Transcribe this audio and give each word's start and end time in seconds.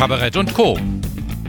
Kabarett 0.00 0.38
und 0.38 0.54
Co. 0.54 0.78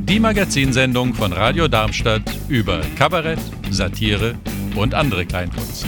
Die 0.02 0.20
Magazinsendung 0.20 1.14
von 1.14 1.32
Radio 1.32 1.70
Darmstadt 1.70 2.22
über 2.50 2.82
Kabarett, 2.98 3.40
Satire 3.70 4.38
und 4.76 4.94
andere 4.94 5.26
Kleinkunst. 5.26 5.86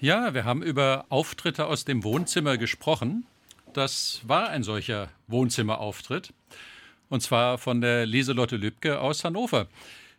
Ja, 0.00 0.32
wir 0.32 0.46
haben 0.46 0.62
über 0.62 1.04
Auftritte 1.10 1.66
aus 1.66 1.84
dem 1.84 2.02
Wohnzimmer 2.02 2.56
gesprochen. 2.56 3.26
Das 3.74 4.22
war 4.26 4.48
ein 4.48 4.62
solcher 4.62 5.10
Wohnzimmerauftritt. 5.26 6.32
Und 7.10 7.20
zwar 7.20 7.58
von 7.58 7.82
der 7.82 8.06
Lieselotte 8.06 8.56
Lübcke 8.56 9.00
aus 9.00 9.22
Hannover. 9.22 9.68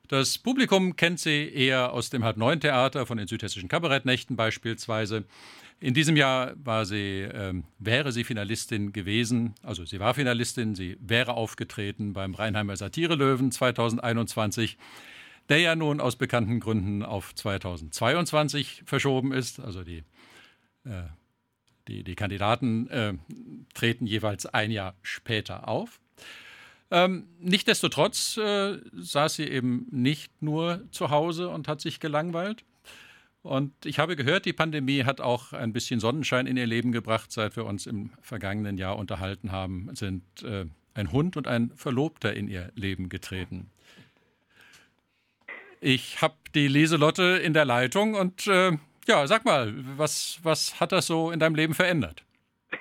Das 0.10 0.38
Publikum 0.38 0.96
kennt 0.96 1.20
sie 1.20 1.50
eher 1.52 1.92
aus 1.92 2.12
dem 2.12 2.24
Halb-Neun-Theater, 2.24 3.08
von 3.08 3.18
den 3.18 3.26
südhessischen 3.26 3.68
Kabarettnächten 3.68 4.36
beispielsweise. 4.36 5.24
In 5.80 5.94
diesem 5.94 6.16
Jahr 6.16 6.54
war 6.56 6.86
sie, 6.86 7.22
äh, 7.22 7.54
wäre 7.80 8.12
sie 8.12 8.24
Finalistin 8.24 8.94
gewesen, 8.94 9.56
also 9.62 9.86
sie 9.86 10.00
war 10.00 10.14
Finalistin, 10.14 10.74
sie 10.74 10.98
wäre 11.00 11.34
aufgetreten 11.34 12.14
beim 12.14 12.34
Rheinheimer 12.34 12.78
Satire-Löwen 12.78 13.52
2021, 13.52 14.78
der 15.50 15.60
ja 15.60 15.76
nun 15.76 16.00
aus 16.00 16.16
bekannten 16.16 16.60
Gründen 16.60 17.04
auf 17.04 17.36
2022 17.36 18.84
verschoben 18.86 19.32
ist. 19.34 19.60
Also 19.60 19.84
die, 19.84 20.04
äh, 20.86 21.04
die, 21.88 22.04
die 22.04 22.16
Kandidaten 22.16 22.88
äh, 22.88 23.14
treten 23.74 24.08
jeweils 24.08 24.46
ein 24.46 24.72
Jahr 24.72 24.96
später 25.02 25.68
auf. 25.68 26.00
Ähm, 26.90 27.28
Nichtsdestotrotz 27.40 28.38
äh, 28.38 28.80
saß 28.94 29.36
sie 29.36 29.46
eben 29.46 29.88
nicht 29.92 30.42
nur 30.42 30.84
zu 30.92 31.10
Hause 31.10 31.50
und 31.50 31.68
hat 31.68 31.82
sich 31.82 32.00
gelangweilt. 32.00 32.64
Und 33.46 33.86
ich 33.86 34.00
habe 34.00 34.16
gehört, 34.16 34.46
die 34.46 34.54
Pandemie 34.54 35.04
hat 35.04 35.22
auch 35.22 35.54
ein 35.54 35.72
bisschen 35.72 36.00
Sonnenschein 36.00 36.48
in 36.48 36.58
ihr 36.58 36.66
Leben 36.66 36.92
gebracht. 36.92 37.32
Seit 37.32 37.56
wir 37.56 37.66
uns 37.66 37.86
im 37.86 38.10
vergangenen 38.24 38.80
Jahr 38.80 38.98
unterhalten 38.98 39.52
haben, 39.52 39.92
sind 39.94 40.24
äh, 40.42 40.66
ein 40.96 41.12
Hund 41.12 41.38
und 41.38 41.48
ein 41.48 41.70
Verlobter 41.76 42.34
in 42.34 42.48
ihr 42.48 42.72
Leben 42.74 43.08
getreten. 43.08 43.70
Ich 45.80 46.24
habe 46.24 46.34
die 46.56 46.68
Lieselotte 46.68 47.40
in 47.44 47.54
der 47.54 47.66
Leitung 47.66 48.16
und 48.16 48.48
äh, 48.48 48.72
ja, 49.06 49.28
sag 49.28 49.46
mal, 49.46 49.72
was, 49.96 50.40
was 50.42 50.80
hat 50.80 50.92
das 50.92 51.06
so 51.06 51.30
in 51.30 51.40
deinem 51.40 51.54
Leben 51.54 51.76
verändert? 51.76 52.24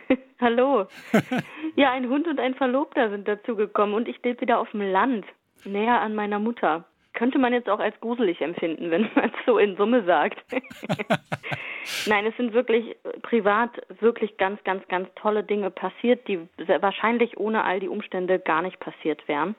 Hallo. 0.41 0.89
Ja, 1.77 1.91
ein 1.91 2.09
Hund 2.09 2.29
und 2.29 2.39
ein 2.39 2.55
Verlobter 2.55 3.11
sind 3.11 3.27
dazugekommen 3.27 3.97
und 3.97 4.07
ich 4.07 4.23
lebe 4.23 4.43
wieder 4.43 4.61
auf 4.61 4.71
dem 4.71 4.81
Land, 4.81 5.27
näher 5.65 6.01
an 6.01 6.15
meiner 6.15 6.39
Mutter. 6.39 6.85
Könnte 7.15 7.39
man 7.39 7.53
jetzt 7.53 7.71
auch 7.71 7.79
als 7.79 7.99
gruselig 8.01 8.41
empfinden, 8.41 8.91
wenn 8.91 9.03
man 9.15 9.27
es 9.27 9.47
so 9.47 9.59
in 9.59 9.77
Summe 9.77 10.05
sagt. 10.05 10.45
Nein, 12.07 12.27
es 12.27 12.37
sind 12.37 12.53
wirklich 12.53 12.97
privat 13.23 13.71
wirklich 14.01 14.37
ganz, 14.37 14.63
ganz, 14.65 14.87
ganz 14.89 15.09
tolle 15.17 15.45
Dinge 15.45 15.71
passiert, 15.71 16.27
die 16.29 16.41
wahrscheinlich 16.81 17.37
ohne 17.37 17.65
all 17.65 17.81
die 17.81 17.89
Umstände 17.89 18.39
gar 18.39 18.63
nicht 18.63 18.81
passiert 18.81 19.27
wären. 19.29 19.55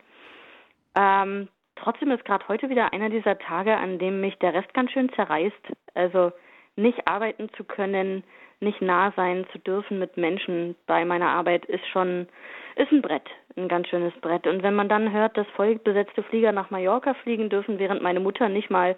Ähm, 0.95 1.49
trotzdem 1.75 2.11
ist 2.11 2.25
gerade 2.25 2.47
heute 2.47 2.69
wieder 2.69 2.93
einer 2.93 3.09
dieser 3.09 3.37
Tage, 3.37 3.77
an 3.77 3.99
dem 3.99 4.21
mich 4.21 4.37
der 4.39 4.53
Rest 4.53 4.73
ganz 4.73 4.91
schön 4.91 5.11
zerreißt. 5.13 5.53
Also 5.93 6.31
nicht 6.75 7.07
arbeiten 7.07 7.49
zu 7.55 7.63
können, 7.63 8.23
nicht 8.59 8.81
nah 8.81 9.11
sein 9.15 9.45
zu 9.51 9.59
dürfen 9.59 9.99
mit 9.99 10.17
Menschen 10.17 10.75
bei 10.87 11.05
meiner 11.05 11.29
Arbeit 11.29 11.65
ist 11.65 11.85
schon 11.87 12.27
ist 12.75 12.91
ein 12.91 13.01
Brett, 13.01 13.27
ein 13.55 13.69
ganz 13.69 13.87
schönes 13.87 14.13
Brett. 14.21 14.47
Und 14.47 14.61
wenn 14.61 14.75
man 14.75 14.89
dann 14.89 15.11
hört, 15.11 15.37
dass 15.37 15.47
vollbesetzte 15.55 16.23
Flieger 16.23 16.51
nach 16.51 16.71
Mallorca 16.71 17.13
fliegen 17.23 17.49
dürfen, 17.49 17.79
während 17.79 18.01
meine 18.01 18.19
Mutter 18.19 18.49
nicht 18.49 18.69
mal 18.69 18.97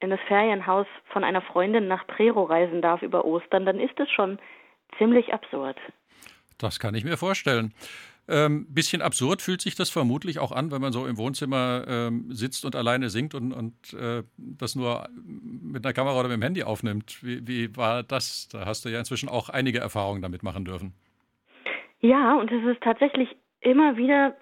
in 0.00 0.10
das 0.10 0.20
Ferienhaus 0.28 0.86
von 1.12 1.24
einer 1.24 1.40
Freundin 1.40 1.88
nach 1.88 2.06
Prero 2.06 2.42
reisen 2.44 2.82
darf 2.82 3.02
über 3.02 3.24
Ostern, 3.24 3.64
dann 3.64 3.80
ist 3.80 3.98
es 3.98 4.10
schon 4.10 4.38
ziemlich 4.98 5.32
absurd. 5.32 5.78
Das 6.58 6.78
kann 6.78 6.94
ich 6.94 7.04
mir 7.04 7.16
vorstellen. 7.16 7.72
Ähm, 8.26 8.66
bisschen 8.70 9.02
absurd 9.02 9.42
fühlt 9.42 9.60
sich 9.60 9.74
das 9.74 9.90
vermutlich 9.90 10.38
auch 10.38 10.50
an, 10.50 10.70
wenn 10.70 10.80
man 10.80 10.94
so 10.94 11.06
im 11.06 11.18
Wohnzimmer 11.18 11.84
ähm, 11.86 12.32
sitzt 12.32 12.64
und 12.64 12.74
alleine 12.74 13.10
singt 13.10 13.34
und, 13.34 13.52
und 13.52 13.92
äh, 13.92 14.22
das 14.38 14.74
nur 14.74 15.06
mit 15.74 15.84
einer 15.84 15.92
Kamera 15.92 16.18
oder 16.18 16.28
mit 16.28 16.38
dem 16.38 16.42
Handy 16.42 16.62
aufnimmt. 16.62 17.22
Wie, 17.22 17.46
wie 17.46 17.76
war 17.76 18.02
das? 18.02 18.48
Da 18.48 18.64
hast 18.64 18.84
du 18.84 18.88
ja 18.88 18.98
inzwischen 18.98 19.28
auch 19.28 19.50
einige 19.50 19.78
Erfahrungen 19.78 20.22
damit 20.22 20.42
machen 20.42 20.64
dürfen. 20.64 20.94
Ja, 22.00 22.34
und 22.36 22.50
es 22.50 22.64
ist 22.64 22.82
tatsächlich 22.82 23.36
immer 23.60 23.96
wieder 23.96 24.34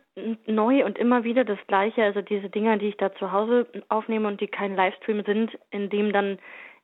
neu 0.47 0.85
und 0.85 0.99
immer 0.99 1.25
wieder 1.25 1.45
das 1.45 1.59
Gleiche. 1.67 2.03
Also 2.03 2.21
diese 2.21 2.51
Dinger, 2.51 2.77
die 2.77 2.89
ich 2.89 2.97
da 2.97 3.15
zu 3.15 3.33
Hause 3.33 3.67
aufnehme 3.89 4.29
und 4.29 4.41
die 4.41 4.47
kein 4.49 4.77
Livestream 4.77 5.25
sind, 5.25 5.59
in 5.71 5.89
dem 5.91 6.13
dann 6.13 6.39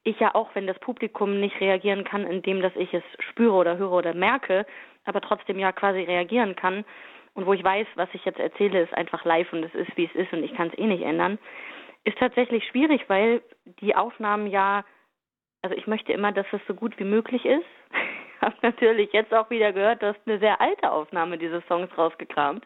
ich 0.04 0.18
ja 0.20 0.34
auch, 0.34 0.54
wenn 0.54 0.66
das 0.66 0.78
Publikum 0.78 1.38
nicht 1.40 1.60
reagieren 1.60 2.04
kann, 2.04 2.26
indem 2.26 2.62
dass 2.62 2.74
ich 2.76 2.94
es 2.94 3.02
spüre 3.18 3.52
oder 3.52 3.76
höre 3.76 3.92
oder 3.92 4.14
merke, 4.14 4.64
aber 5.04 5.20
trotzdem 5.20 5.58
ja 5.58 5.72
quasi 5.72 6.00
reagieren 6.00 6.56
kann 6.56 6.84
und 7.38 7.46
wo 7.46 7.52
ich 7.52 7.62
weiß, 7.62 7.86
was 7.94 8.08
ich 8.14 8.24
jetzt 8.24 8.40
erzähle, 8.40 8.82
ist 8.82 8.92
einfach 8.94 9.24
live 9.24 9.52
und 9.52 9.62
es 9.62 9.74
ist, 9.74 9.96
wie 9.96 10.06
es 10.06 10.14
ist 10.14 10.32
und 10.32 10.42
ich 10.42 10.52
kann 10.54 10.68
es 10.68 10.78
eh 10.78 10.86
nicht 10.86 11.04
ändern, 11.04 11.38
ist 12.08 12.18
tatsächlich 12.18 12.66
schwierig, 12.66 13.04
weil 13.08 13.42
die 13.80 13.94
Aufnahmen 13.94 14.46
ja, 14.46 14.84
also 15.62 15.76
ich 15.76 15.86
möchte 15.86 16.12
immer, 16.12 16.32
dass 16.32 16.46
es 16.52 16.60
so 16.66 16.74
gut 16.74 16.98
wie 16.98 17.04
möglich 17.04 17.44
ist. 17.44 17.66
Ich 18.40 18.46
habe 18.46 18.54
natürlich 18.62 19.12
jetzt 19.12 19.34
auch 19.34 19.50
wieder 19.50 19.72
gehört, 19.72 20.00
dass 20.00 20.14
eine 20.24 20.38
sehr 20.38 20.60
alte 20.60 20.92
Aufnahme 20.92 21.38
dieses 21.38 21.66
Songs 21.66 21.90
rausgekramt, 21.98 22.64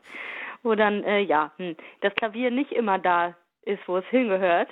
wo 0.63 0.75
dann, 0.75 1.03
äh, 1.03 1.21
ja, 1.21 1.51
hm, 1.57 1.77
das 2.03 2.15
Klavier 2.15 2.51
nicht 2.51 2.73
immer 2.73 2.99
da 2.99 3.35
ist, 3.63 3.81
wo 3.87 3.97
es 3.97 4.05
hingehört. 4.09 4.69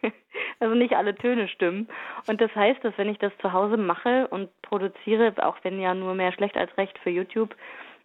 also 0.60 0.76
nicht 0.76 0.94
alle 0.94 1.16
Töne 1.16 1.48
stimmen. 1.48 1.88
Und 2.28 2.40
das 2.40 2.54
heißt, 2.54 2.84
dass 2.84 2.96
wenn 2.98 3.08
ich 3.08 3.18
das 3.18 3.36
zu 3.38 3.52
Hause 3.52 3.76
mache 3.76 4.28
und 4.28 4.48
produziere, 4.62 5.34
auch 5.44 5.56
wenn 5.64 5.80
ja 5.80 5.92
nur 5.92 6.14
mehr 6.14 6.30
schlecht 6.30 6.56
als 6.56 6.70
recht 6.78 6.96
für 7.00 7.10
YouTube, 7.10 7.56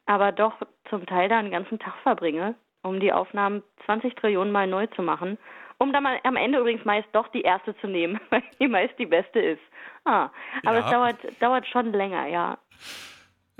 aber 0.07 0.31
doch 0.31 0.55
zum 0.89 1.05
Teil 1.05 1.29
da 1.29 1.37
einen 1.37 1.51
ganzen 1.51 1.77
Tag 1.77 1.93
verbringe, 2.01 2.55
um 2.81 2.99
die 2.99 3.13
Aufnahmen 3.13 3.61
20 3.85 4.15
Trillionen 4.15 4.51
Mal 4.51 4.65
neu 4.65 4.87
zu 4.87 5.03
machen, 5.03 5.37
um 5.79 5.91
dann 5.91 6.05
am 6.05 6.35
Ende 6.35 6.59
übrigens 6.59 6.85
meist 6.85 7.07
doch 7.13 7.27
die 7.29 7.41
erste 7.41 7.75
zu 7.79 7.87
nehmen, 7.87 8.19
weil 8.29 8.43
die 8.59 8.67
meist 8.67 8.93
die 8.99 9.05
beste 9.05 9.39
ist. 9.39 9.61
Ah, 10.05 10.29
aber 10.63 10.79
ja. 10.79 10.85
es 10.85 10.91
dauert, 10.91 11.41
dauert 11.41 11.67
schon 11.67 11.91
länger, 11.91 12.27
ja. 12.27 12.57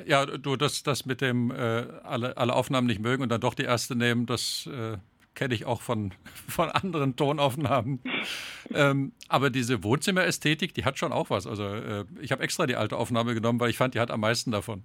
Ja, 0.06 0.26
du, 0.26 0.56
das, 0.56 0.84
das 0.84 1.06
mit 1.06 1.22
dem 1.22 1.52
äh, 1.52 1.86
alle, 2.04 2.38
alle 2.38 2.54
Aufnahmen 2.54 2.88
nicht 2.88 3.02
mögen 3.02 3.24
und 3.24 3.30
dann 3.30 3.42
doch 3.42 3.54
die 3.54 3.64
erste 3.64 3.98
nehmen, 3.98 4.26
das 4.26 4.70
äh, 4.72 4.98
kenne 5.36 5.54
ich 5.54 5.66
auch 5.66 5.82
von, 5.82 6.14
von 6.48 6.70
anderen 6.70 7.16
Tonaufnahmen. 7.16 8.02
ähm, 8.74 9.14
aber 9.28 9.50
diese 9.50 9.84
Wohnzimmerästhetik, 9.84 10.74
die 10.74 10.86
hat 10.86 10.98
schon 10.98 11.12
auch 11.12 11.30
was. 11.30 11.48
Also 11.48 11.66
äh, 11.66 12.06
ich 12.22 12.32
habe 12.32 12.44
extra 12.44 12.66
die 12.66 12.76
alte 12.76 12.98
Aufnahme 12.98 13.34
genommen, 13.34 13.60
weil 13.60 13.70
ich 13.70 13.78
fand, 13.78 13.96
die 13.96 14.00
hat 14.00 14.12
am 14.12 14.22
meisten 14.22 14.52
davon. 14.52 14.84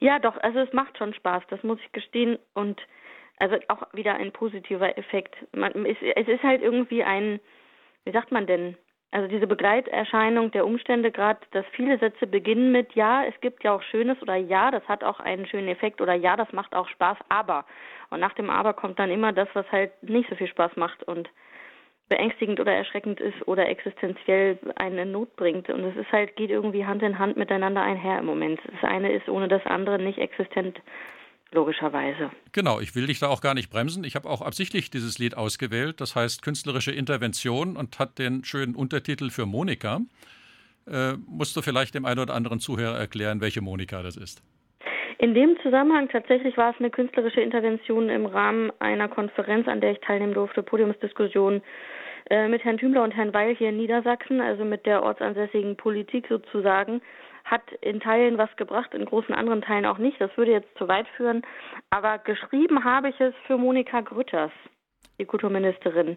Ja, 0.00 0.18
doch, 0.18 0.36
also 0.38 0.58
es 0.58 0.72
macht 0.72 0.98
schon 0.98 1.14
Spaß, 1.14 1.44
das 1.50 1.62
muss 1.62 1.78
ich 1.84 1.92
gestehen. 1.92 2.38
Und 2.52 2.80
also 3.38 3.56
auch 3.68 3.82
wieder 3.92 4.14
ein 4.14 4.32
positiver 4.32 4.96
Effekt. 4.96 5.34
Man, 5.54 5.86
es, 5.86 5.96
es 6.00 6.28
ist 6.28 6.42
halt 6.42 6.62
irgendwie 6.62 7.02
ein, 7.02 7.40
wie 8.04 8.12
sagt 8.12 8.32
man 8.32 8.46
denn, 8.46 8.76
also 9.10 9.28
diese 9.28 9.46
Begleiterscheinung 9.46 10.50
der 10.50 10.66
Umstände, 10.66 11.12
gerade, 11.12 11.38
dass 11.52 11.64
viele 11.72 11.98
Sätze 11.98 12.26
beginnen 12.26 12.72
mit 12.72 12.94
Ja, 12.94 13.24
es 13.24 13.40
gibt 13.40 13.62
ja 13.62 13.72
auch 13.72 13.82
Schönes 13.82 14.20
oder 14.22 14.34
Ja, 14.34 14.72
das 14.72 14.82
hat 14.88 15.04
auch 15.04 15.20
einen 15.20 15.46
schönen 15.46 15.68
Effekt 15.68 16.00
oder 16.00 16.14
Ja, 16.14 16.36
das 16.36 16.52
macht 16.52 16.74
auch 16.74 16.88
Spaß, 16.88 17.18
aber. 17.28 17.64
Und 18.10 18.18
nach 18.18 18.34
dem 18.34 18.50
Aber 18.50 18.72
kommt 18.72 18.98
dann 18.98 19.10
immer 19.10 19.32
das, 19.32 19.48
was 19.54 19.70
halt 19.70 19.90
nicht 20.02 20.28
so 20.28 20.34
viel 20.34 20.48
Spaß 20.48 20.76
macht 20.76 21.04
und 21.04 21.30
beängstigend 22.08 22.60
oder 22.60 22.72
erschreckend 22.72 23.20
ist 23.20 23.46
oder 23.46 23.68
existenziell 23.68 24.58
einen 24.76 24.98
in 24.98 25.12
Not 25.12 25.36
bringt. 25.36 25.70
Und 25.70 25.84
es 25.84 25.96
ist 25.96 26.10
halt, 26.12 26.36
geht 26.36 26.50
irgendwie 26.50 26.84
Hand 26.84 27.02
in 27.02 27.18
Hand 27.18 27.36
miteinander 27.36 27.82
einher 27.82 28.18
im 28.18 28.26
Moment. 28.26 28.60
Das 28.66 28.90
eine 28.90 29.12
ist 29.12 29.28
ohne 29.28 29.48
das 29.48 29.64
andere 29.64 29.98
nicht 29.98 30.18
existent 30.18 30.80
logischerweise. 31.54 32.30
Genau, 32.52 32.80
ich 32.80 32.94
will 32.94 33.06
dich 33.06 33.20
da 33.20 33.28
auch 33.28 33.40
gar 33.40 33.54
nicht 33.54 33.70
bremsen. 33.70 34.04
Ich 34.04 34.16
habe 34.16 34.28
auch 34.28 34.42
absichtlich 34.42 34.90
dieses 34.90 35.18
Lied 35.18 35.36
ausgewählt. 35.36 36.00
Das 36.00 36.14
heißt 36.14 36.42
Künstlerische 36.42 36.92
Intervention 36.92 37.76
und 37.76 37.98
hat 37.98 38.18
den 38.18 38.44
schönen 38.44 38.74
Untertitel 38.74 39.30
für 39.30 39.46
Monika. 39.46 40.00
Äh, 40.86 41.14
musst 41.26 41.56
du 41.56 41.62
vielleicht 41.62 41.94
dem 41.94 42.04
einen 42.04 42.20
oder 42.20 42.34
anderen 42.34 42.60
Zuhörer 42.60 42.98
erklären, 42.98 43.40
welche 43.40 43.62
Monika 43.62 44.02
das 44.02 44.16
ist? 44.16 44.42
In 45.18 45.32
dem 45.32 45.56
Zusammenhang 45.62 46.08
tatsächlich 46.08 46.56
war 46.56 46.74
es 46.74 46.76
eine 46.80 46.90
künstlerische 46.90 47.40
Intervention 47.40 48.10
im 48.10 48.26
Rahmen 48.26 48.70
einer 48.80 49.08
Konferenz, 49.08 49.68
an 49.68 49.80
der 49.80 49.92
ich 49.92 50.00
teilnehmen 50.00 50.34
durfte, 50.34 50.62
Podiumsdiskussion 50.62 51.62
äh, 52.30 52.48
mit 52.48 52.64
Herrn 52.64 52.78
Thümler 52.78 53.02
und 53.02 53.12
Herrn 53.12 53.34
Weil 53.34 53.54
hier 53.54 53.68
in 53.70 53.76
Niedersachsen, 53.76 54.40
also 54.40 54.64
mit 54.64 54.86
der 54.86 55.02
ortsansässigen 55.02 55.76
Politik 55.76 56.26
sozusagen 56.28 57.02
hat 57.44 57.62
in 57.82 58.00
Teilen 58.00 58.38
was 58.38 58.54
gebracht, 58.56 58.94
in 58.94 59.04
großen 59.04 59.34
anderen 59.34 59.62
Teilen 59.62 59.86
auch 59.86 59.98
nicht. 59.98 60.20
Das 60.20 60.34
würde 60.36 60.52
jetzt 60.52 60.78
zu 60.78 60.88
weit 60.88 61.06
führen. 61.16 61.42
Aber 61.90 62.18
geschrieben 62.18 62.84
habe 62.84 63.10
ich 63.10 63.20
es 63.20 63.34
für 63.46 63.58
Monika 63.58 64.00
Grütters, 64.00 64.50
die 65.18 65.26
Kulturministerin, 65.26 66.16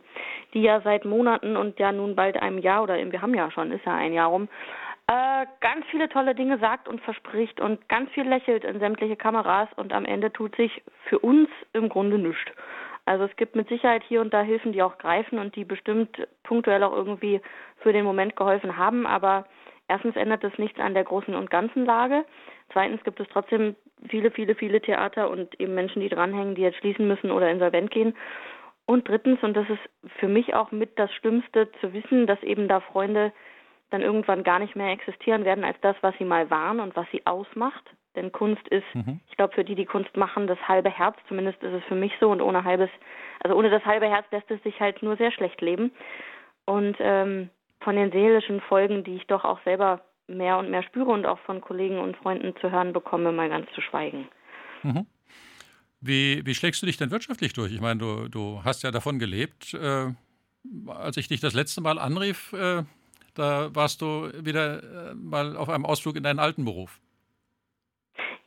die 0.54 0.62
ja 0.62 0.80
seit 0.82 1.04
Monaten 1.04 1.58
und 1.58 1.80
ja 1.80 1.92
nun 1.92 2.16
bald 2.16 2.42
einem 2.42 2.60
Jahr 2.60 2.84
oder 2.84 2.96
wir 2.96 3.22
haben 3.22 3.34
ja 3.34 3.52
schon, 3.52 3.72
ist 3.72 3.86
ja 3.86 3.96
ein 3.96 4.14
Jahr 4.14 4.30
rum, 4.30 4.48
äh, 5.10 5.46
ganz 5.62 5.86
viele 5.90 6.10
tolle 6.10 6.36
Dinge 6.36 6.58
sagt 6.60 6.90
und 6.90 7.00
verspricht 7.02 7.62
und 7.62 7.88
ganz 7.88 8.10
viel 8.12 8.28
lächelt 8.28 8.66
in 8.66 8.80
sämtliche 8.80 9.16
Kameras 9.16 9.70
und 9.78 9.94
am 9.94 10.04
Ende 10.04 10.34
tut 10.34 10.56
sich 10.58 10.84
für 11.06 11.20
uns 11.20 11.50
im 11.72 11.88
Grunde 11.88 12.18
nichts. 12.18 12.52
Also 13.08 13.24
es 13.24 13.36
gibt 13.38 13.56
mit 13.56 13.70
Sicherheit 13.70 14.04
hier 14.04 14.20
und 14.20 14.34
da 14.34 14.42
Hilfen, 14.42 14.74
die 14.74 14.84
auch 14.84 14.98
greifen 14.98 15.40
und 15.40 15.56
die 15.56 15.64
bestimmt 15.64 16.28
punktuell 16.44 16.84
auch 16.84 16.92
irgendwie 16.92 17.40
für 17.78 17.94
den 17.94 18.04
Moment 18.04 18.36
geholfen 18.36 18.76
haben, 18.76 19.08
aber 19.08 19.46
erstens 19.88 20.18
ändert 20.18 20.44
das 20.44 20.58
nichts 20.58 20.78
an 20.78 20.94
der 20.94 21.06
großen 21.06 21.34
und 21.34 21.50
ganzen 21.50 21.86
Lage. 21.86 22.26
Zweitens 22.74 23.02
gibt 23.06 23.22
es 23.22 23.28
trotzdem 23.30 23.78
viele, 24.10 24.30
viele, 24.30 24.56
viele 24.56 24.82
Theater 24.82 25.30
und 25.30 25.58
eben 25.58 25.74
Menschen, 25.74 26.02
die 26.02 26.10
dranhängen, 26.10 26.56
die 26.56 26.64
jetzt 26.64 26.80
schließen 26.80 27.08
müssen 27.08 27.32
oder 27.32 27.50
insolvent 27.50 27.92
gehen. 27.92 28.14
Und 28.86 29.08
drittens, 29.08 29.42
und 29.42 29.56
das 29.56 29.70
ist 29.70 30.12
für 30.20 30.28
mich 30.28 30.54
auch 30.54 30.72
mit 30.72 31.00
das 31.00 31.14
Schlimmste, 31.14 31.72
zu 31.80 31.94
wissen, 31.94 32.28
dass 32.28 32.44
eben 32.44 32.68
da 32.68 32.82
Freunde 32.82 33.32
dann 33.90 34.02
irgendwann 34.02 34.44
gar 34.44 34.60
nicht 34.60 34.76
mehr 34.76 34.92
existieren 34.92 35.46
werden 35.46 35.64
als 35.64 35.80
das, 35.80 35.96
was 36.02 36.14
sie 36.18 36.26
mal 36.26 36.50
waren 36.50 36.82
und 36.82 36.98
was 36.98 37.08
sie 37.14 37.26
ausmacht. 37.26 37.90
Denn 38.18 38.32
Kunst 38.32 38.68
ist, 38.70 38.84
mhm. 38.94 39.22
ich 39.30 39.38
glaube, 39.38 39.54
für 39.54 39.64
die, 39.64 39.76
die 39.76 39.86
Kunst 39.86 40.18
machen, 40.18 40.48
das 40.48 40.58
halbe 40.68 40.90
Herz. 40.90 41.16
Zumindest 41.28 41.62
ist 41.62 41.74
es 41.74 41.84
für 41.86 41.96
mich 41.96 42.12
so. 42.20 42.30
Und 42.32 42.42
ohne 42.42 42.64
halbes, 42.64 42.90
also 43.42 43.56
ohne 43.56 43.70
das 43.70 43.86
halbe 43.86 44.10
Herz 44.10 44.26
lässt 44.32 44.50
es 44.50 44.62
sich 44.64 44.80
halt 44.80 45.02
nur 45.04 45.16
sehr 45.18 45.32
schlecht 45.32 45.62
leben. 45.62 45.92
Und 46.66 46.98
ähm, 47.00 47.50
von 47.82 47.96
den 47.96 48.12
seelischen 48.12 48.60
Folgen, 48.62 49.04
die 49.04 49.16
ich 49.16 49.28
doch 49.28 49.46
auch 49.46 49.62
selber 49.64 50.02
mehr 50.28 50.58
und 50.58 50.72
mehr 50.72 50.84
spüre 50.84 51.12
und 51.12 51.26
auch 51.26 51.40
von 51.40 51.62
Kollegen 51.62 52.00
und 52.00 52.18
Freunden 52.18 52.56
zu 52.60 52.72
hören 52.72 52.92
bekomme, 52.92 53.32
mal 53.32 53.50
ganz 53.50 53.72
zu 53.74 53.82
schweigen. 53.82 54.28
Mhm. 54.82 55.06
Wie, 56.02 56.46
wie 56.46 56.56
schlägst 56.56 56.82
du 56.82 56.88
dich 56.88 56.98
denn 56.98 57.12
wirtschaftlich 57.12 57.54
durch? 57.54 57.72
Ich 57.72 57.82
meine, 57.82 58.00
du, 58.00 58.28
du 58.28 58.62
hast 58.64 58.84
ja 58.84 58.92
davon 58.92 59.20
gelebt. 59.20 59.76
Äh, 59.76 60.14
als 60.88 61.18
ich 61.18 61.28
dich 61.28 61.40
das 61.40 61.54
letzte 61.54 61.82
Mal 61.82 62.00
anrief, 62.00 62.52
äh, 62.54 62.84
da 63.36 63.74
warst 63.76 64.02
du 64.02 64.32
wieder 64.44 65.12
äh, 65.12 65.14
mal 65.14 65.56
auf 65.56 65.70
einem 65.70 65.86
Ausflug 65.86 66.16
in 66.16 66.24
deinen 66.24 66.40
alten 66.40 66.66
Beruf. 66.66 67.00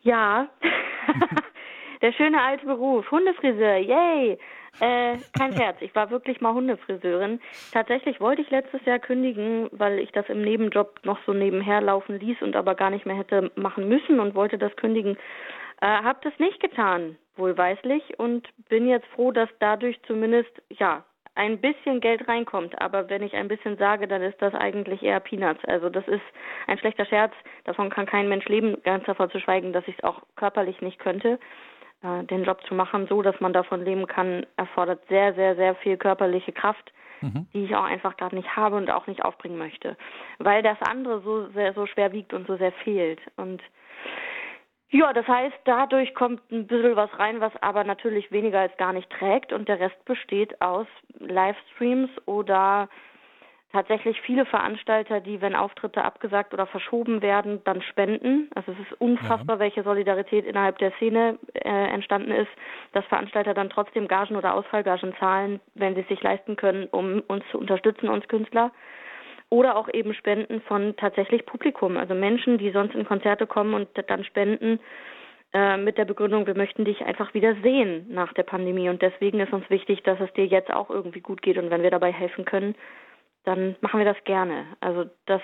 Ja, 0.03 0.49
der 2.03 2.13
schöne 2.13 2.41
alte 2.41 2.67
Beruf, 2.67 3.11
Hundefriseur, 3.11 3.77
yay! 3.77 4.39
Äh, 4.81 5.19
kein 5.37 5.53
Scherz, 5.53 5.77
ich 5.81 5.95
war 5.95 6.11
wirklich 6.11 6.41
mal 6.41 6.55
Hundefriseurin. 6.55 7.41
Tatsächlich 7.73 8.21
wollte 8.21 8.41
ich 8.41 8.51
letztes 8.51 8.83
Jahr 8.87 8.99
kündigen, 8.99 9.69
weil 9.73 9.99
ich 9.99 10.11
das 10.13 10.29
im 10.29 10.43
Nebenjob 10.43 11.01
noch 11.05 11.19
so 11.27 11.35
nebenher 11.35 11.81
laufen 11.83 12.19
ließ 12.19 12.41
und 12.41 12.57
aber 12.57 12.75
gar 12.75 12.89
nicht 12.89 13.05
mehr 13.05 13.17
hätte 13.17 13.51
machen 13.57 13.89
müssen 13.89 14.21
und 14.21 14.35
wollte 14.35 14.57
das 14.57 14.75
kündigen. 14.77 15.19
Äh, 15.83 15.87
hab 15.87 16.23
das 16.23 16.33
nicht 16.39 16.61
getan, 16.61 17.17
wohlweislich, 17.37 18.19
und 18.19 18.49
bin 18.69 18.89
jetzt 18.89 19.07
froh, 19.09 19.33
dass 19.33 19.51
dadurch 19.59 20.01
zumindest, 20.07 20.51
ja, 20.71 21.05
ein 21.41 21.59
bisschen 21.59 22.01
Geld 22.01 22.29
reinkommt. 22.29 22.81
Aber 22.81 23.09
wenn 23.09 23.23
ich 23.23 23.35
ein 23.35 23.49
bisschen 23.49 23.79
sage, 23.79 24.07
dann 24.07 24.23
ist 24.23 24.41
das 24.43 24.55
eigentlich 24.55 25.03
eher 25.03 25.21
Peanuts. 25.21 25.65
Also 25.65 25.89
das 25.89 26.07
ist 26.07 26.23
ein 26.67 26.79
schlechter 26.79 27.07
Scherz. 27.07 27.33
Davon 27.65 27.89
kann 27.89 28.07
kein 28.07 28.29
Mensch 28.29 28.47
leben, 28.47 28.77
ganz 28.85 29.05
davon 29.07 29.31
zu 29.31 29.41
schweigen, 29.41 29.73
dass 29.73 29.89
ich 29.89 29.97
es 29.99 30.05
auch 30.05 30.23
körperlich 30.37 30.83
nicht 30.83 30.99
könnte. 30.99 31.39
Äh, 32.03 32.25
den 32.25 32.45
Job 32.45 32.63
zu 32.67 32.75
machen, 32.75 33.07
so 33.09 33.23
dass 33.23 33.39
man 33.41 33.53
davon 33.53 33.85
leben 33.85 34.07
kann, 34.07 34.47
erfordert 34.57 35.03
sehr, 35.09 35.35
sehr, 35.35 35.57
sehr 35.57 35.75
viel 35.77 35.97
körperliche 35.97 36.53
Kraft, 36.53 36.93
mhm. 37.21 37.47
die 37.53 37.65
ich 37.65 37.77
auch 37.77 37.85
einfach 37.85 38.17
gerade 38.17 38.37
nicht 38.37 38.57
habe 38.57 38.77
und 38.77 38.91
auch 38.91 39.07
nicht 39.07 39.23
aufbringen 39.23 39.59
möchte, 39.59 39.97
weil 40.39 40.63
das 40.63 40.81
andere 40.83 41.21
so 41.21 41.49
sehr, 41.49 41.75
so 41.75 41.87
schwer 41.87 42.13
wiegt 42.13 42.33
und 42.33 42.47
so 42.47 42.57
sehr 42.57 42.73
fehlt. 42.73 43.21
Und 43.37 43.63
ja, 44.91 45.13
das 45.13 45.27
heißt, 45.27 45.57
dadurch 45.65 46.15
kommt 46.15 46.41
ein 46.51 46.67
bisschen 46.67 46.97
was 46.97 47.11
rein, 47.19 47.41
was 47.41 47.53
aber 47.63 47.85
natürlich 47.85 48.33
weniger 48.33 48.61
als 48.61 48.77
gar 48.77 48.93
nicht 48.93 49.09
trägt 49.11 49.53
und 49.53 49.69
der 49.69 49.79
Rest 49.79 50.05
besteht 50.05 50.61
aus 50.61 50.87
Livestreams 51.21 52.11
oder 52.27 52.89
tatsächlich 53.73 54.21
viele 54.23 54.45
Veranstalter, 54.47 55.21
die, 55.21 55.41
wenn 55.41 55.55
Auftritte 55.55 56.05
abgesagt 56.05 56.53
oder 56.53 56.67
verschoben 56.67 57.23
werden, 57.23 57.63
dann 57.65 57.83
spenden. 57.83 58.51
Also 58.57 58.73
es 58.73 58.79
ist 58.81 59.01
unfassbar, 59.01 59.57
ja. 59.57 59.61
welche 59.61 59.85
Solidarität 59.85 60.45
innerhalb 60.45 60.79
der 60.79 60.91
Szene 60.95 61.39
äh, 61.55 61.69
entstanden 61.69 62.33
ist, 62.33 62.51
dass 62.93 63.05
Veranstalter 63.07 63.55
dann 63.55 63.71
trotzdem 63.71 64.09
Gagen 64.09 64.35
oder 64.35 64.55
Ausfallgagen 64.55 65.15
zahlen, 65.21 65.61
wenn 65.75 65.95
sie 65.95 66.01
es 66.01 66.09
sich 66.09 66.23
leisten 66.23 66.57
können, 66.57 66.89
um 66.91 67.23
uns 67.29 67.45
zu 67.53 67.59
unterstützen, 67.59 68.09
uns 68.09 68.27
Künstler. 68.27 68.73
Oder 69.51 69.77
auch 69.77 69.89
eben 69.93 70.15
Spenden 70.15 70.61
von 70.63 70.97
tatsächlich 70.97 71.45
Publikum, 71.45 71.97
also 71.97 72.15
Menschen, 72.15 72.59
die 72.59 72.71
sonst 72.71 72.95
in 72.95 73.05
Konzerte 73.05 73.47
kommen 73.47 73.75
und 73.75 73.89
dann 74.07 74.25
spenden 74.25 74.79
äh, 75.53 75.77
mit 75.77 75.99
der 75.99 76.05
Begründung, 76.05 76.47
wir 76.47 76.57
möchten 76.57 76.85
dich 76.85 77.05
einfach 77.05 77.35
wieder 77.35 77.57
sehen 77.63 78.07
nach 78.09 78.33
der 78.33 78.45
Pandemie. 78.45 78.89
Und 78.89 79.03
deswegen 79.03 79.41
ist 79.41 79.53
uns 79.53 79.69
wichtig, 79.69 80.05
dass 80.05 80.21
es 80.21 80.33
dir 80.35 80.47
jetzt 80.47 80.73
auch 80.73 80.89
irgendwie 80.89 81.21
gut 81.21 81.43
geht. 81.43 81.59
Und 81.59 81.71
wenn 81.71 81.83
wir 81.83 81.91
dabei 81.91 82.13
helfen 82.13 82.45
können, 82.45 82.77
dann 83.45 83.75
machen 83.81 83.99
wir 83.99 84.05
das 84.05 84.23
gerne. 84.25 84.67
Also 84.81 85.11
das 85.27 85.43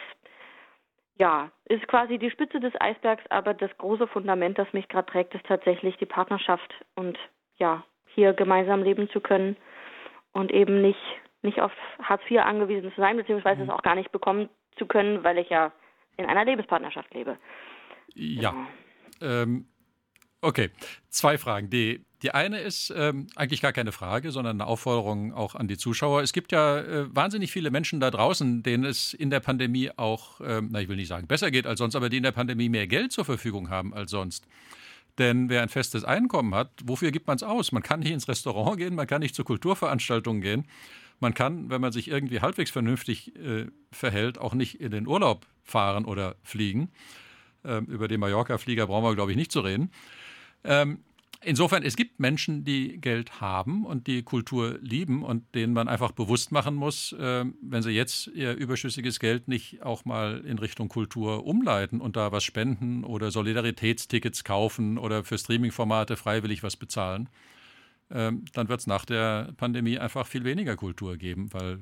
ja, 1.18 1.50
ist 1.64 1.86
quasi 1.88 2.18
die 2.18 2.30
Spitze 2.30 2.60
des 2.60 2.74
Eisbergs, 2.80 3.24
aber 3.30 3.54
das 3.54 3.76
große 3.78 4.06
Fundament, 4.06 4.58
das 4.58 4.72
mich 4.72 4.88
gerade 4.88 5.10
trägt, 5.10 5.34
ist 5.34 5.46
tatsächlich 5.46 5.96
die 5.96 6.06
Partnerschaft 6.06 6.72
und 6.94 7.18
ja, 7.56 7.84
hier 8.14 8.34
gemeinsam 8.34 8.82
leben 8.82 9.08
zu 9.10 9.20
können 9.20 9.56
und 10.32 10.52
eben 10.52 10.82
nicht, 10.82 11.00
nicht 11.42 11.60
auf 11.60 11.72
Hartz 12.02 12.22
IV 12.30 12.40
angewiesen 12.40 12.92
zu 12.94 13.00
sein, 13.00 13.16
beziehungsweise 13.16 13.62
mhm. 13.62 13.70
es 13.70 13.74
auch 13.74 13.82
gar 13.82 13.94
nicht 13.94 14.12
bekommen 14.12 14.48
zu 14.78 14.86
können, 14.86 15.24
weil 15.24 15.38
ich 15.38 15.48
ja 15.48 15.72
in 16.16 16.26
einer 16.26 16.44
Lebenspartnerschaft 16.44 17.12
lebe. 17.14 17.38
Ja. 18.14 18.54
ja. 19.20 19.42
Ähm, 19.42 19.66
okay, 20.40 20.70
zwei 21.08 21.38
Fragen. 21.38 21.70
Die 21.70 22.06
die 22.22 22.30
eine 22.30 22.60
ist 22.60 22.92
ähm, 22.96 23.26
eigentlich 23.36 23.60
gar 23.60 23.72
keine 23.72 23.92
Frage, 23.92 24.30
sondern 24.30 24.60
eine 24.60 24.66
Aufforderung 24.66 25.34
auch 25.34 25.54
an 25.54 25.68
die 25.68 25.76
Zuschauer. 25.76 26.22
Es 26.22 26.32
gibt 26.32 26.50
ja 26.50 26.78
äh, 26.78 27.14
wahnsinnig 27.14 27.52
viele 27.52 27.70
Menschen 27.70 28.00
da 28.00 28.10
draußen, 28.10 28.62
denen 28.62 28.84
es 28.84 29.12
in 29.12 29.28
der 29.28 29.40
Pandemie 29.40 29.90
auch, 29.96 30.40
ähm, 30.40 30.70
na 30.72 30.80
ich 30.80 30.88
will 30.88 30.96
nicht 30.96 31.08
sagen 31.08 31.26
besser 31.26 31.50
geht 31.50 31.66
als 31.66 31.78
sonst, 31.78 31.94
aber 31.94 32.08
die 32.08 32.16
in 32.16 32.22
der 32.22 32.32
Pandemie 32.32 32.68
mehr 32.68 32.86
Geld 32.86 33.12
zur 33.12 33.24
Verfügung 33.26 33.68
haben 33.68 33.92
als 33.92 34.10
sonst. 34.10 34.46
Denn 35.18 35.48
wer 35.48 35.62
ein 35.62 35.68
festes 35.68 36.04
Einkommen 36.04 36.54
hat, 36.54 36.70
wofür 36.84 37.10
gibt 37.10 37.26
man 37.26 37.36
es 37.36 37.42
aus? 37.42 37.72
Man 37.72 37.82
kann 37.82 38.00
nicht 38.00 38.12
ins 38.12 38.28
Restaurant 38.28 38.78
gehen, 38.78 38.94
man 38.94 39.06
kann 39.06 39.20
nicht 39.20 39.34
zu 39.34 39.44
Kulturveranstaltungen 39.44 40.42
gehen. 40.42 40.66
Man 41.20 41.34
kann, 41.34 41.70
wenn 41.70 41.80
man 41.80 41.92
sich 41.92 42.08
irgendwie 42.08 42.40
halbwegs 42.40 42.70
vernünftig 42.70 43.34
äh, 43.36 43.66
verhält, 43.90 44.38
auch 44.38 44.54
nicht 44.54 44.80
in 44.80 44.90
den 44.90 45.06
Urlaub 45.06 45.46
fahren 45.64 46.04
oder 46.04 46.36
fliegen. 46.42 46.90
Ähm, 47.64 47.86
über 47.86 48.08
den 48.08 48.20
Mallorca-Flieger 48.20 48.86
brauchen 48.86 49.04
wir, 49.04 49.14
glaube 49.14 49.30
ich, 49.30 49.36
nicht 49.36 49.52
zu 49.52 49.60
reden. 49.60 49.90
Ähm, 50.64 50.98
Insofern, 51.42 51.82
es 51.82 51.96
gibt 51.96 52.18
Menschen, 52.18 52.64
die 52.64 52.98
Geld 53.00 53.40
haben 53.40 53.84
und 53.84 54.06
die 54.06 54.22
Kultur 54.22 54.78
lieben 54.80 55.22
und 55.22 55.54
denen 55.54 55.74
man 55.74 55.86
einfach 55.86 56.12
bewusst 56.12 56.50
machen 56.50 56.74
muss, 56.74 57.12
äh, 57.12 57.44
wenn 57.60 57.82
sie 57.82 57.90
jetzt 57.90 58.28
ihr 58.28 58.54
überschüssiges 58.54 59.20
Geld 59.20 59.46
nicht 59.46 59.82
auch 59.82 60.04
mal 60.04 60.42
in 60.44 60.58
Richtung 60.58 60.88
Kultur 60.88 61.46
umleiten 61.46 62.00
und 62.00 62.16
da 62.16 62.32
was 62.32 62.42
spenden 62.42 63.04
oder 63.04 63.30
Solidaritätstickets 63.30 64.44
kaufen 64.44 64.98
oder 64.98 65.24
für 65.24 65.38
Streamingformate 65.38 66.16
freiwillig 66.16 66.62
was 66.62 66.76
bezahlen, 66.76 67.28
äh, 68.10 68.32
dann 68.52 68.68
wird 68.68 68.80
es 68.80 68.86
nach 68.86 69.04
der 69.04 69.52
Pandemie 69.56 69.98
einfach 69.98 70.26
viel 70.26 70.44
weniger 70.44 70.76
Kultur 70.76 71.16
geben, 71.16 71.52
weil 71.52 71.74
äh, 71.74 71.78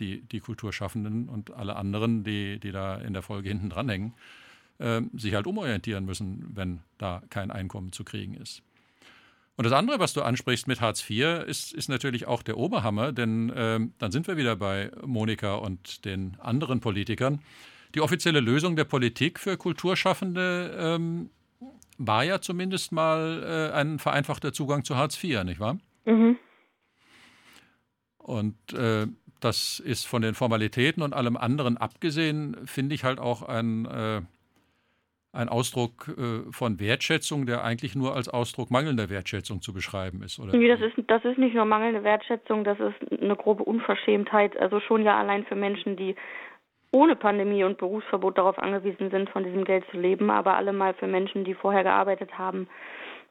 die, 0.00 0.22
die 0.22 0.40
Kulturschaffenden 0.40 1.28
und 1.28 1.52
alle 1.52 1.76
anderen, 1.76 2.24
die, 2.24 2.58
die 2.58 2.72
da 2.72 2.96
in 2.96 3.12
der 3.12 3.22
Folge 3.22 3.48
hinten 3.48 3.70
dranhängen, 3.70 4.14
äh, 4.78 5.02
sich 5.14 5.34
halt 5.34 5.46
umorientieren 5.46 6.04
müssen, 6.04 6.50
wenn 6.54 6.80
da 6.98 7.22
kein 7.30 7.50
Einkommen 7.50 7.92
zu 7.92 8.04
kriegen 8.04 8.34
ist. 8.34 8.62
Und 9.56 9.64
das 9.64 9.72
andere, 9.74 9.98
was 10.00 10.14
du 10.14 10.22
ansprichst 10.22 10.66
mit 10.66 10.80
Hartz 10.80 11.08
IV, 11.08 11.44
ist, 11.46 11.74
ist 11.74 11.88
natürlich 11.88 12.26
auch 12.26 12.42
der 12.42 12.56
Oberhammer, 12.56 13.12
denn 13.12 13.52
ähm, 13.54 13.92
dann 13.98 14.10
sind 14.10 14.26
wir 14.26 14.36
wieder 14.36 14.56
bei 14.56 14.90
Monika 15.04 15.54
und 15.56 16.04
den 16.06 16.36
anderen 16.40 16.80
Politikern. 16.80 17.40
Die 17.94 18.00
offizielle 18.00 18.40
Lösung 18.40 18.76
der 18.76 18.84
Politik 18.84 19.38
für 19.38 19.58
Kulturschaffende 19.58 20.74
ähm, 20.78 21.30
war 21.98 22.24
ja 22.24 22.40
zumindest 22.40 22.92
mal 22.92 23.70
äh, 23.72 23.74
ein 23.74 23.98
vereinfachter 23.98 24.52
Zugang 24.52 24.84
zu 24.84 24.96
Hartz 24.96 25.22
IV, 25.22 25.44
nicht 25.44 25.60
wahr? 25.60 25.78
Mhm. 26.04 26.36
Und 28.18 28.56
äh, 28.72 29.06
das 29.40 29.80
ist 29.80 30.06
von 30.06 30.22
den 30.22 30.34
Formalitäten 30.34 31.02
und 31.02 31.14
allem 31.14 31.36
anderen 31.36 31.76
abgesehen, 31.76 32.56
finde 32.64 32.94
ich 32.94 33.04
halt 33.04 33.18
auch 33.18 33.42
ein 33.42 33.86
äh, 33.86 34.22
ein 35.32 35.48
Ausdruck 35.48 36.08
äh, 36.08 36.52
von 36.52 36.78
Wertschätzung, 36.78 37.46
der 37.46 37.64
eigentlich 37.64 37.94
nur 37.94 38.14
als 38.14 38.28
Ausdruck 38.28 38.70
mangelnder 38.70 39.08
Wertschätzung 39.08 39.62
zu 39.62 39.72
beschreiben 39.72 40.22
ist, 40.22 40.38
oder? 40.38 40.56
Nee, 40.56 40.68
das 40.68 40.80
ist, 40.80 40.94
das 41.06 41.24
ist 41.24 41.38
nicht 41.38 41.54
nur 41.54 41.64
mangelnde 41.64 42.04
Wertschätzung, 42.04 42.64
das 42.64 42.78
ist 42.78 43.22
eine 43.22 43.34
grobe 43.36 43.64
Unverschämtheit. 43.64 44.56
Also 44.58 44.80
schon 44.80 45.02
ja 45.04 45.18
allein 45.18 45.44
für 45.44 45.56
Menschen, 45.56 45.96
die 45.96 46.14
ohne 46.92 47.16
Pandemie 47.16 47.64
und 47.64 47.78
Berufsverbot 47.78 48.38
darauf 48.38 48.58
angewiesen 48.58 49.10
sind, 49.10 49.30
von 49.30 49.44
diesem 49.44 49.64
Geld 49.64 49.84
zu 49.90 49.96
leben, 49.96 50.30
aber 50.30 50.54
allemal 50.54 50.94
für 50.94 51.06
Menschen, 51.06 51.44
die 51.44 51.54
vorher 51.54 51.82
gearbeitet 51.82 52.38
haben 52.38 52.68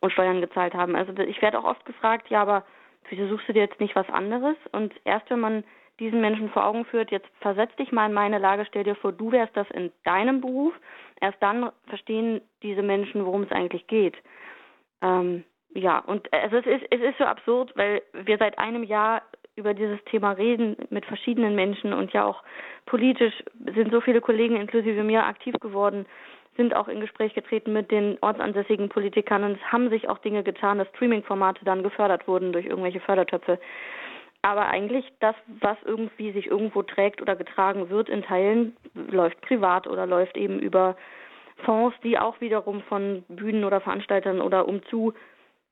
und 0.01 0.11
Steuern 0.11 0.41
gezahlt 0.41 0.73
haben. 0.73 0.95
Also 0.95 1.13
ich 1.21 1.41
werde 1.41 1.59
auch 1.59 1.63
oft 1.63 1.85
gefragt, 1.85 2.29
ja, 2.29 2.41
aber 2.41 2.65
wieso 3.09 3.27
suchst 3.27 3.47
du 3.47 3.53
dir 3.53 3.63
jetzt 3.63 3.79
nicht 3.79 3.95
was 3.95 4.09
anderes? 4.09 4.57
Und 4.71 4.93
erst 5.05 5.29
wenn 5.29 5.39
man 5.39 5.63
diesen 5.99 6.21
Menschen 6.21 6.49
vor 6.49 6.65
Augen 6.65 6.85
führt, 6.85 7.11
jetzt 7.11 7.29
versetz 7.39 7.73
dich 7.75 7.91
mal 7.91 8.07
in 8.07 8.13
meine 8.13 8.39
Lage, 8.39 8.65
stell 8.67 8.83
dir 8.83 8.95
vor, 8.95 9.11
du 9.11 9.31
wärst 9.31 9.55
das 9.55 9.69
in 9.71 9.91
deinem 10.03 10.41
Beruf, 10.41 10.73
erst 11.21 11.41
dann 11.41 11.71
verstehen 11.85 12.41
diese 12.63 12.81
Menschen, 12.81 13.25
worum 13.25 13.43
es 13.43 13.51
eigentlich 13.51 13.85
geht. 13.85 14.17
Ähm, 15.03 15.43
ja, 15.73 15.99
und 15.99 16.27
es 16.31 16.51
ist, 16.51 16.65
es 16.89 17.01
ist 17.01 17.17
so 17.19 17.25
absurd, 17.25 17.71
weil 17.75 18.01
wir 18.13 18.37
seit 18.39 18.57
einem 18.57 18.83
Jahr 18.83 19.21
über 19.61 19.73
dieses 19.73 20.03
Thema 20.05 20.31
reden 20.31 20.75
mit 20.89 21.05
verschiedenen 21.05 21.55
Menschen 21.55 21.93
und 21.93 22.11
ja 22.13 22.25
auch 22.25 22.43
politisch 22.85 23.43
sind 23.75 23.91
so 23.91 24.01
viele 24.01 24.19
Kollegen 24.19 24.57
inklusive 24.57 25.03
mir 25.03 25.25
aktiv 25.25 25.55
geworden, 25.61 26.05
sind 26.57 26.75
auch 26.75 26.87
in 26.87 26.99
Gespräch 26.99 27.33
getreten 27.33 27.71
mit 27.71 27.91
den 27.91 28.17
ortsansässigen 28.21 28.89
Politikern 28.89 29.43
und 29.43 29.53
es 29.53 29.71
haben 29.71 29.89
sich 29.89 30.09
auch 30.09 30.17
Dinge 30.17 30.43
getan, 30.43 30.79
dass 30.79 30.87
Streaming-Formate 30.89 31.63
dann 31.63 31.83
gefördert 31.83 32.27
wurden 32.27 32.51
durch 32.51 32.65
irgendwelche 32.65 32.99
Fördertöpfe. 32.99 33.59
aber 34.43 34.67
eigentlich 34.67 35.05
das, 35.19 35.35
was 35.59 35.77
irgendwie 35.85 36.31
sich 36.31 36.47
irgendwo 36.47 36.81
trägt 36.81 37.21
oder 37.21 37.35
getragen 37.35 37.89
wird 37.91 38.09
in 38.09 38.23
Teilen, 38.23 38.75
läuft 38.95 39.39
privat 39.41 39.85
oder 39.85 40.07
läuft 40.07 40.35
eben 40.35 40.59
über 40.59 40.97
Fonds, 41.63 41.95
die 42.03 42.17
auch 42.17 42.41
wiederum 42.41 42.81
von 42.81 43.23
Bühnen 43.29 43.63
oder 43.63 43.81
Veranstaltern 43.81 44.41
oder 44.41 44.67
umzu 44.67 45.13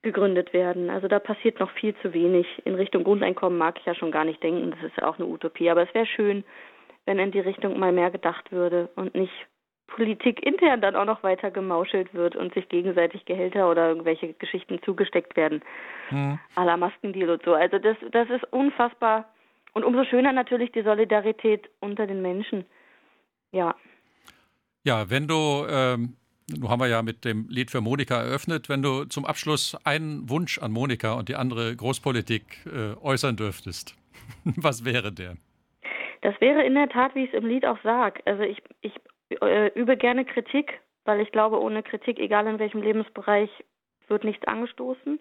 gegründet 0.02 0.54
werden. 0.54 0.90
Also 0.90 1.08
da 1.08 1.20
passiert 1.20 1.60
noch 1.60 1.72
viel 1.72 1.96
zu 2.02 2.14
wenig. 2.14 2.48
In 2.66 2.76
Richtung 2.76 3.04
Grundeinkommen 3.04 3.58
mag 3.58 3.78
ich 3.80 3.86
ja 3.86 3.96
schon 3.96 4.12
gar 4.12 4.26
nicht 4.26 4.42
denken, 4.42 4.72
das 4.72 4.84
ist 4.84 4.98
ja 4.98 5.08
auch 5.08 5.18
eine 5.18 5.28
Utopie. 5.28 5.70
Aber 5.70 5.84
es 5.84 5.94
wäre 5.94 6.06
schön, 6.06 6.44
wenn 7.06 7.20
in 7.20 7.32
die 7.32 7.40
Richtung 7.40 7.78
mal 7.80 7.92
mehr 7.92 8.12
gedacht 8.12 8.52
würde 8.52 8.90
und 8.96 9.16
nicht 9.16 9.34
Politik 9.88 10.46
intern 10.46 10.82
dann 10.82 10.96
auch 10.96 11.06
noch 11.06 11.24
weiter 11.24 11.52
gemauschelt 11.52 12.14
wird 12.14 12.36
und 12.36 12.54
sich 12.54 12.70
gegenseitig 12.70 13.26
Gehälter 13.26 13.70
oder 13.70 13.90
irgendwelche 13.90 14.34
Geschichten 14.34 14.82
zugesteckt 14.84 15.36
werden. 15.36 15.62
Mhm. 16.12 16.40
A 16.56 16.64
la 16.64 16.78
Maskendeal 16.78 17.32
und 17.32 17.44
so. 17.44 17.54
Also 17.54 17.80
das, 17.80 17.98
das 18.12 18.30
ist 18.30 18.44
unfassbar. 18.54 19.26
Und 19.74 19.84
umso 19.84 20.04
schöner 20.06 20.32
natürlich 20.32 20.72
die 20.72 20.84
Solidarität 20.84 21.70
unter 21.80 22.08
den 22.08 22.22
Menschen. 22.22 22.66
Ja. 23.52 23.76
Ja, 24.84 25.10
wenn 25.10 25.28
du, 25.28 25.66
ähm, 25.70 26.16
nun 26.58 26.70
haben 26.70 26.80
wir 26.80 26.88
ja 26.88 27.02
mit 27.02 27.26
dem 27.26 27.48
Lied 27.50 27.72
für 27.72 27.82
Monika 27.82 28.22
eröffnet, 28.22 28.70
wenn 28.70 28.82
du 28.82 29.06
zum 29.06 29.26
Abschluss 29.26 29.78
einen 29.84 30.30
Wunsch 30.30 30.58
an 30.60 30.72
Monika 30.72 31.14
und 31.14 31.30
die 31.30 31.36
andere 31.36 31.76
Großpolitik 31.76 32.66
äh, 32.66 32.96
äußern 33.02 33.36
dürftest, 33.36 33.96
was 34.44 34.86
wäre 34.86 35.12
der? 35.12 35.36
Das 36.22 36.40
wäre 36.42 36.64
in 36.64 36.76
der 36.76 36.90
Tat, 36.90 37.16
wie 37.16 37.24
ich 37.24 37.34
es 37.34 37.40
im 37.40 37.46
Lied 37.46 37.66
auch 37.66 37.82
sage. 37.84 38.22
Also 38.26 38.44
ich, 38.44 38.62
ich 38.82 38.94
äh, 39.42 39.68
übe 39.80 39.96
gerne 39.96 40.26
Kritik, 40.26 40.80
weil 41.06 41.22
ich 41.22 41.32
glaube, 41.32 41.62
ohne 41.62 41.84
Kritik, 41.84 42.20
egal 42.20 42.48
in 42.48 42.60
welchem 42.60 42.82
Lebensbereich, 42.82 43.50
wird 44.08 44.24
nichts 44.24 44.46
angestoßen. 44.48 45.20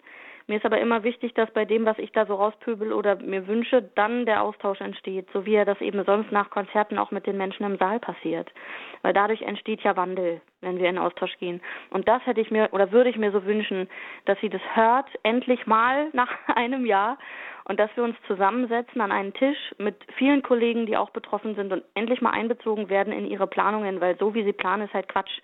Mir 0.49 0.57
ist 0.57 0.65
aber 0.65 0.81
immer 0.81 1.03
wichtig, 1.03 1.35
dass 1.35 1.51
bei 1.51 1.63
dem, 1.63 1.85
was 1.85 1.99
ich 1.99 2.11
da 2.11 2.25
so 2.25 2.33
rauspöbel 2.33 2.91
oder 2.91 3.17
mir 3.17 3.45
wünsche, 3.45 3.83
dann 3.93 4.25
der 4.25 4.41
Austausch 4.41 4.81
entsteht, 4.81 5.27
so 5.31 5.45
wie 5.45 5.53
er 5.53 5.63
das 5.63 5.79
eben 5.79 6.03
sonst 6.05 6.31
nach 6.31 6.49
Konzerten 6.49 6.97
auch 6.97 7.11
mit 7.11 7.27
den 7.27 7.37
Menschen 7.37 7.67
im 7.67 7.77
Saal 7.77 7.99
passiert. 7.99 8.51
Weil 9.03 9.13
dadurch 9.13 9.43
entsteht 9.43 9.81
ja 9.81 9.95
Wandel, 9.95 10.41
wenn 10.61 10.79
wir 10.79 10.89
in 10.89 10.97
Austausch 10.97 11.37
gehen. 11.37 11.61
Und 11.91 12.07
das 12.07 12.25
hätte 12.25 12.41
ich 12.41 12.49
mir 12.49 12.69
oder 12.71 12.91
würde 12.91 13.11
ich 13.11 13.15
mir 13.15 13.31
so 13.31 13.45
wünschen, 13.45 13.87
dass 14.25 14.39
sie 14.41 14.49
das 14.49 14.61
hört, 14.73 15.05
endlich 15.21 15.67
mal 15.67 16.07
nach 16.13 16.31
einem 16.47 16.87
Jahr 16.87 17.19
und 17.65 17.79
dass 17.79 17.95
wir 17.95 18.03
uns 18.03 18.15
zusammensetzen 18.25 19.01
an 19.01 19.11
einen 19.11 19.35
Tisch 19.35 19.75
mit 19.77 19.97
vielen 20.17 20.41
Kollegen, 20.41 20.87
die 20.87 20.97
auch 20.97 21.11
betroffen 21.11 21.53
sind 21.53 21.71
und 21.71 21.83
endlich 21.93 22.21
mal 22.21 22.31
einbezogen 22.31 22.89
werden 22.89 23.13
in 23.13 23.27
ihre 23.27 23.45
Planungen, 23.45 24.01
weil 24.01 24.17
so 24.17 24.33
wie 24.33 24.43
sie 24.43 24.53
planen, 24.53 24.87
ist 24.87 24.95
halt 24.95 25.09
Quatsch. 25.09 25.41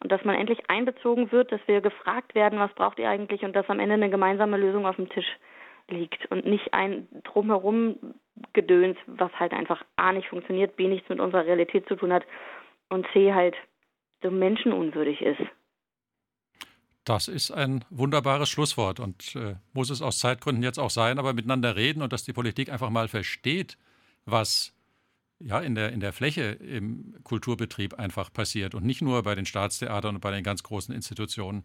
Und 0.00 0.12
dass 0.12 0.24
man 0.24 0.36
endlich 0.36 0.70
einbezogen 0.70 1.32
wird, 1.32 1.50
dass 1.50 1.60
wir 1.66 1.80
gefragt 1.80 2.34
werden, 2.34 2.58
was 2.58 2.72
braucht 2.74 2.98
ihr 2.98 3.08
eigentlich 3.08 3.42
und 3.42 3.54
dass 3.54 3.68
am 3.68 3.80
Ende 3.80 3.94
eine 3.94 4.10
gemeinsame 4.10 4.56
Lösung 4.56 4.86
auf 4.86 4.96
dem 4.96 5.08
Tisch 5.08 5.26
liegt 5.88 6.30
und 6.30 6.46
nicht 6.46 6.72
ein 6.72 7.08
drumherum 7.24 7.96
Gedöns, 8.52 8.96
was 9.06 9.32
halt 9.32 9.52
einfach 9.52 9.82
A 9.96 10.12
nicht 10.12 10.28
funktioniert, 10.28 10.76
B 10.76 10.86
nichts 10.86 11.08
mit 11.08 11.18
unserer 11.18 11.46
Realität 11.46 11.88
zu 11.88 11.96
tun 11.96 12.12
hat 12.12 12.24
und 12.88 13.06
C 13.12 13.32
halt 13.34 13.56
so 14.22 14.30
menschenunwürdig 14.30 15.20
ist. 15.22 15.40
Das 17.04 17.26
ist 17.26 17.50
ein 17.50 17.84
wunderbares 17.88 18.50
Schlusswort 18.50 19.00
und 19.00 19.34
äh, 19.34 19.54
muss 19.72 19.88
es 19.88 20.02
aus 20.02 20.18
Zeitgründen 20.18 20.62
jetzt 20.62 20.78
auch 20.78 20.90
sein, 20.90 21.18
aber 21.18 21.32
miteinander 21.32 21.74
reden 21.74 22.02
und 22.02 22.12
dass 22.12 22.24
die 22.24 22.34
Politik 22.34 22.70
einfach 22.70 22.90
mal 22.90 23.08
versteht, 23.08 23.78
was 24.26 24.77
ja 25.40 25.60
in 25.60 25.74
der, 25.74 25.92
in 25.92 26.00
der 26.00 26.12
Fläche 26.12 26.42
im 26.42 27.14
Kulturbetrieb 27.22 27.94
einfach 27.94 28.32
passiert 28.32 28.74
und 28.74 28.84
nicht 28.84 29.02
nur 29.02 29.22
bei 29.22 29.34
den 29.34 29.46
Staatstheatern 29.46 30.16
und 30.16 30.20
bei 30.20 30.30
den 30.30 30.42
ganz 30.42 30.62
großen 30.62 30.94
Institutionen. 30.94 31.64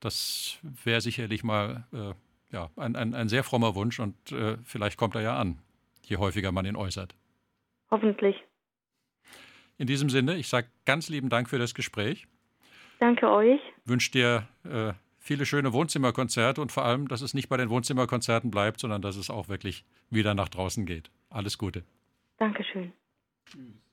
Das 0.00 0.58
wäre 0.62 1.00
sicherlich 1.00 1.44
mal 1.44 1.86
äh, 1.92 2.14
ja, 2.54 2.70
ein, 2.76 2.96
ein, 2.96 3.14
ein, 3.14 3.28
sehr 3.28 3.44
frommer 3.44 3.74
Wunsch 3.74 4.00
und 4.00 4.32
äh, 4.32 4.56
vielleicht 4.64 4.96
kommt 4.96 5.14
er 5.14 5.22
ja 5.22 5.36
an, 5.36 5.58
je 6.02 6.16
häufiger 6.16 6.52
man 6.52 6.64
ihn 6.64 6.76
äußert. 6.76 7.14
Hoffentlich. 7.90 8.36
In 9.76 9.86
diesem 9.86 10.08
Sinne, 10.10 10.36
ich 10.36 10.48
sage 10.48 10.68
ganz 10.86 11.08
lieben 11.08 11.28
Dank 11.28 11.48
für 11.48 11.58
das 11.58 11.74
Gespräch. 11.74 12.26
Danke 13.00 13.30
euch. 13.30 13.60
Wünsche 13.84 14.10
dir 14.10 14.48
äh, 14.64 14.92
viele 15.18 15.46
schöne 15.46 15.72
Wohnzimmerkonzerte 15.72 16.60
und 16.60 16.72
vor 16.72 16.84
allem, 16.84 17.06
dass 17.06 17.20
es 17.20 17.34
nicht 17.34 17.48
bei 17.48 17.56
den 17.56 17.70
Wohnzimmerkonzerten 17.70 18.50
bleibt, 18.50 18.80
sondern 18.80 19.02
dass 19.02 19.16
es 19.16 19.30
auch 19.30 19.48
wirklich 19.48 19.84
wieder 20.10 20.34
nach 20.34 20.48
draußen 20.48 20.86
geht. 20.86 21.10
Alles 21.30 21.58
Gute. 21.58 21.84
Dankeschön. 22.38 22.94
Tschüss. 23.46 23.82